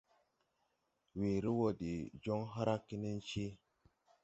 [1.19, 1.91] Weere wɔ de
[2.23, 3.51] joŋ hragge nencee.